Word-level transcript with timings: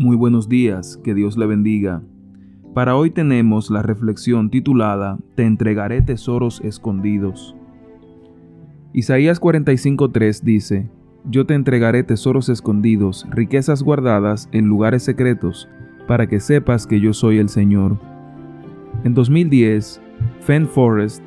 Buenos 0.00 0.48
días, 0.48 0.96
que 1.02 1.12
Dios 1.12 1.36
le 1.36 1.46
bendiga. 1.46 2.02
Para 2.72 2.94
hoy 2.94 3.10
tenemos 3.10 3.68
la 3.68 3.82
reflexión 3.82 4.48
titulada 4.48 5.18
Te 5.34 5.42
entregaré 5.42 6.02
tesoros 6.02 6.60
escondidos. 6.62 7.56
Isaías 8.92 9.40
45:3 9.40 10.42
dice, 10.44 10.88
Yo 11.28 11.46
te 11.46 11.54
entregaré 11.54 12.04
tesoros 12.04 12.48
escondidos, 12.48 13.26
riquezas 13.30 13.82
guardadas 13.82 14.48
en 14.52 14.66
lugares 14.66 15.02
secretos, 15.02 15.68
para 16.06 16.28
que 16.28 16.38
sepas 16.38 16.86
que 16.86 17.00
yo 17.00 17.12
soy 17.12 17.38
el 17.38 17.48
Señor. 17.48 17.98
En 19.02 19.14
2010, 19.14 20.00
Fen 20.42 20.68
Forrest, 20.68 21.26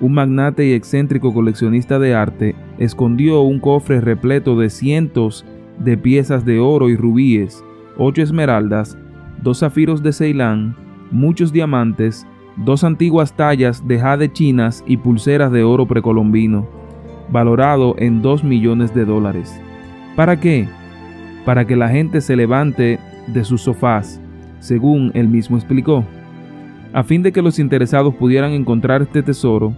un 0.00 0.14
magnate 0.14 0.66
y 0.66 0.72
excéntrico 0.72 1.34
coleccionista 1.34 1.98
de 1.98 2.14
arte, 2.14 2.54
escondió 2.78 3.42
un 3.42 3.60
cofre 3.60 4.00
repleto 4.00 4.58
de 4.58 4.70
cientos 4.70 5.44
de 5.78 5.98
piezas 5.98 6.46
de 6.46 6.60
oro 6.60 6.88
y 6.88 6.96
rubíes, 6.96 7.62
ocho 7.98 8.22
esmeraldas, 8.22 8.96
dos 9.42 9.60
zafiros 9.60 10.02
de 10.02 10.12
Ceilán, 10.12 10.76
muchos 11.10 11.52
diamantes, 11.52 12.26
dos 12.56 12.84
antiguas 12.84 13.34
tallas 13.34 13.86
de 13.86 13.98
jade 13.98 14.32
chinas 14.32 14.82
y 14.86 14.96
pulseras 14.96 15.52
de 15.52 15.62
oro 15.62 15.86
precolombino, 15.86 16.66
valorado 17.30 17.94
en 17.98 18.22
dos 18.22 18.44
millones 18.44 18.94
de 18.94 19.04
dólares. 19.04 19.60
¿Para 20.14 20.38
qué? 20.40 20.68
Para 21.44 21.66
que 21.66 21.76
la 21.76 21.88
gente 21.88 22.20
se 22.20 22.36
levante 22.36 22.98
de 23.26 23.44
sus 23.44 23.62
sofás, 23.62 24.20
según 24.60 25.10
él 25.14 25.28
mismo 25.28 25.56
explicó. 25.56 26.04
A 26.92 27.02
fin 27.02 27.22
de 27.22 27.32
que 27.32 27.42
los 27.42 27.58
interesados 27.58 28.14
pudieran 28.14 28.52
encontrar 28.52 29.02
este 29.02 29.22
tesoro, 29.22 29.74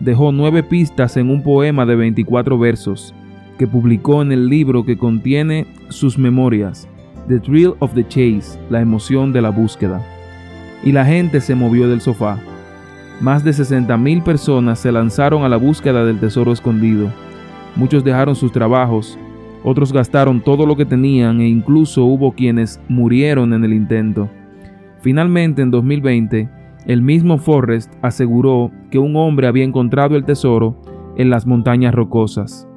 dejó 0.00 0.32
nueve 0.32 0.62
pistas 0.62 1.16
en 1.16 1.30
un 1.30 1.42
poema 1.42 1.86
de 1.86 1.96
24 1.96 2.58
versos, 2.58 3.14
que 3.58 3.66
publicó 3.66 4.22
en 4.22 4.32
el 4.32 4.48
libro 4.48 4.84
que 4.84 4.98
contiene 4.98 5.66
sus 5.88 6.18
memorias, 6.18 6.88
The 7.28 7.40
Thrill 7.40 7.74
of 7.80 7.92
the 7.92 8.08
Chase, 8.08 8.58
la 8.70 8.80
emoción 8.80 9.34
de 9.34 9.42
la 9.42 9.50
búsqueda. 9.50 10.00
Y 10.82 10.92
la 10.92 11.04
gente 11.04 11.42
se 11.42 11.54
movió 11.54 11.86
del 11.86 12.00
sofá. 12.00 12.38
Más 13.20 13.44
de 13.44 13.50
60.000 13.50 14.22
personas 14.22 14.78
se 14.78 14.90
lanzaron 14.90 15.42
a 15.42 15.48
la 15.48 15.58
búsqueda 15.58 16.06
del 16.06 16.20
tesoro 16.20 16.52
escondido. 16.52 17.12
Muchos 17.76 18.02
dejaron 18.02 18.34
sus 18.34 18.50
trabajos, 18.50 19.18
otros 19.62 19.92
gastaron 19.92 20.40
todo 20.40 20.64
lo 20.64 20.76
que 20.76 20.86
tenían 20.86 21.40
e 21.40 21.48
incluso 21.48 22.04
hubo 22.04 22.32
quienes 22.32 22.80
murieron 22.88 23.52
en 23.52 23.64
el 23.64 23.74
intento. 23.74 24.30
Finalmente, 25.00 25.60
en 25.60 25.70
2020, 25.70 26.48
el 26.86 27.02
mismo 27.02 27.38
Forrest 27.38 27.92
aseguró 28.00 28.70
que 28.90 28.98
un 28.98 29.16
hombre 29.16 29.48
había 29.48 29.64
encontrado 29.64 30.16
el 30.16 30.24
tesoro 30.24 30.80
en 31.16 31.28
las 31.28 31.46
montañas 31.46 31.94
rocosas. 31.94 32.67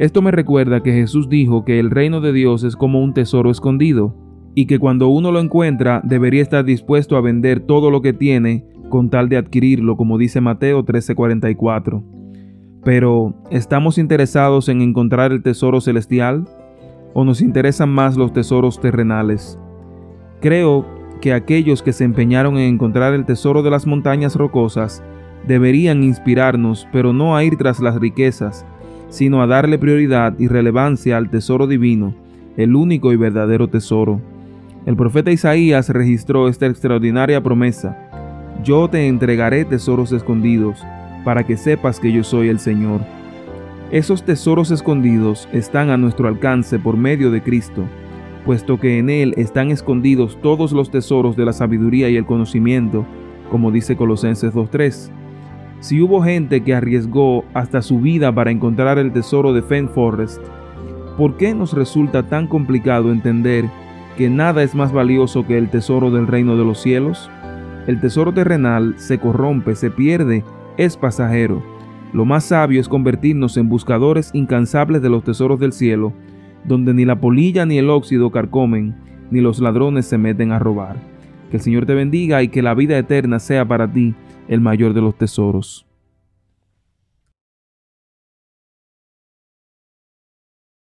Esto 0.00 0.22
me 0.22 0.30
recuerda 0.30 0.82
que 0.82 0.94
Jesús 0.94 1.28
dijo 1.28 1.66
que 1.66 1.78
el 1.78 1.90
reino 1.90 2.22
de 2.22 2.32
Dios 2.32 2.64
es 2.64 2.74
como 2.74 3.04
un 3.04 3.12
tesoro 3.12 3.50
escondido 3.50 4.16
y 4.54 4.64
que 4.64 4.78
cuando 4.78 5.08
uno 5.08 5.30
lo 5.30 5.40
encuentra 5.40 6.00
debería 6.02 6.40
estar 6.40 6.64
dispuesto 6.64 7.18
a 7.18 7.20
vender 7.20 7.60
todo 7.60 7.90
lo 7.90 8.00
que 8.00 8.14
tiene 8.14 8.64
con 8.88 9.10
tal 9.10 9.28
de 9.28 9.36
adquirirlo, 9.36 9.98
como 9.98 10.16
dice 10.16 10.40
Mateo 10.40 10.86
13:44. 10.86 12.02
Pero, 12.82 13.34
¿estamos 13.50 13.98
interesados 13.98 14.70
en 14.70 14.80
encontrar 14.80 15.32
el 15.32 15.42
tesoro 15.42 15.82
celestial 15.82 16.48
o 17.12 17.26
nos 17.26 17.42
interesan 17.42 17.90
más 17.90 18.16
los 18.16 18.32
tesoros 18.32 18.80
terrenales? 18.80 19.58
Creo 20.40 20.86
que 21.20 21.34
aquellos 21.34 21.82
que 21.82 21.92
se 21.92 22.04
empeñaron 22.04 22.56
en 22.56 22.72
encontrar 22.72 23.12
el 23.12 23.26
tesoro 23.26 23.62
de 23.62 23.68
las 23.68 23.86
montañas 23.86 24.34
rocosas 24.34 25.04
deberían 25.46 26.02
inspirarnos, 26.02 26.88
pero 26.90 27.12
no 27.12 27.36
a 27.36 27.44
ir 27.44 27.58
tras 27.58 27.80
las 27.80 27.96
riquezas, 27.96 28.64
sino 29.10 29.42
a 29.42 29.46
darle 29.46 29.78
prioridad 29.78 30.38
y 30.38 30.48
relevancia 30.48 31.16
al 31.18 31.28
tesoro 31.28 31.66
divino, 31.66 32.14
el 32.56 32.74
único 32.74 33.12
y 33.12 33.16
verdadero 33.16 33.68
tesoro. 33.68 34.20
El 34.86 34.96
profeta 34.96 35.30
Isaías 35.30 35.90
registró 35.90 36.48
esta 36.48 36.66
extraordinaria 36.66 37.42
promesa. 37.42 37.96
Yo 38.64 38.88
te 38.88 39.06
entregaré 39.06 39.64
tesoros 39.64 40.12
escondidos, 40.12 40.82
para 41.24 41.44
que 41.44 41.56
sepas 41.56 42.00
que 42.00 42.12
yo 42.12 42.24
soy 42.24 42.48
el 42.48 42.58
Señor. 42.58 43.00
Esos 43.90 44.24
tesoros 44.24 44.70
escondidos 44.70 45.48
están 45.52 45.90
a 45.90 45.96
nuestro 45.96 46.28
alcance 46.28 46.78
por 46.78 46.96
medio 46.96 47.30
de 47.30 47.42
Cristo, 47.42 47.84
puesto 48.44 48.78
que 48.78 48.98
en 48.98 49.10
Él 49.10 49.34
están 49.36 49.70
escondidos 49.70 50.38
todos 50.40 50.72
los 50.72 50.90
tesoros 50.90 51.36
de 51.36 51.44
la 51.44 51.52
sabiduría 51.52 52.08
y 52.08 52.16
el 52.16 52.24
conocimiento, 52.24 53.04
como 53.50 53.70
dice 53.70 53.96
Colosenses 53.96 54.54
2.3. 54.54 55.19
Si 55.80 56.02
hubo 56.02 56.22
gente 56.22 56.62
que 56.62 56.74
arriesgó 56.74 57.44
hasta 57.54 57.80
su 57.80 58.00
vida 58.00 58.34
para 58.34 58.50
encontrar 58.50 58.98
el 58.98 59.12
tesoro 59.12 59.54
de 59.54 59.62
Fen 59.62 59.88
Forest, 59.88 60.42
¿por 61.16 61.38
qué 61.38 61.54
nos 61.54 61.72
resulta 61.72 62.22
tan 62.22 62.46
complicado 62.46 63.10
entender 63.10 63.64
que 64.18 64.28
nada 64.28 64.62
es 64.62 64.74
más 64.74 64.92
valioso 64.92 65.46
que 65.46 65.56
el 65.56 65.70
tesoro 65.70 66.10
del 66.10 66.26
reino 66.26 66.58
de 66.58 66.64
los 66.66 66.82
cielos? 66.82 67.30
El 67.86 67.98
tesoro 67.98 68.34
terrenal 68.34 68.94
se 68.98 69.18
corrompe, 69.18 69.74
se 69.74 69.90
pierde, 69.90 70.44
es 70.76 70.98
pasajero. 70.98 71.62
Lo 72.12 72.26
más 72.26 72.44
sabio 72.44 72.78
es 72.78 72.88
convertirnos 72.88 73.56
en 73.56 73.70
buscadores 73.70 74.30
incansables 74.34 75.00
de 75.00 75.08
los 75.08 75.24
tesoros 75.24 75.58
del 75.60 75.72
cielo, 75.72 76.12
donde 76.64 76.92
ni 76.92 77.06
la 77.06 77.20
polilla 77.20 77.64
ni 77.64 77.78
el 77.78 77.88
óxido 77.88 78.30
carcomen, 78.30 78.96
ni 79.30 79.40
los 79.40 79.60
ladrones 79.60 80.04
se 80.04 80.18
meten 80.18 80.52
a 80.52 80.58
robar. 80.58 81.09
Que 81.50 81.56
el 81.56 81.62
Señor 81.62 81.86
te 81.86 81.94
bendiga 81.94 82.42
y 82.42 82.48
que 82.48 82.62
la 82.62 82.74
vida 82.74 82.96
eterna 82.96 83.38
sea 83.40 83.66
para 83.66 83.92
ti 83.92 84.14
el 84.48 84.60
mayor 84.60 84.94
de 84.94 85.00
los 85.00 85.16
tesoros. 85.16 85.89